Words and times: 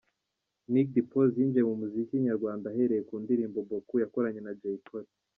Nick 0.71 0.87
Dimpoz 0.93 1.31
yinjiye 1.37 1.63
mu 1.69 1.75
muziki 1.81 2.23
nyarwanda 2.27 2.65
ahereye 2.71 3.01
ku 3.09 3.15
ndirimbo 3.23 3.57
'Beaucoup’ 3.63 4.01
yakoranye 4.03 4.41
na 4.43 4.53
Jay 4.61 4.77
Polly. 4.87 5.11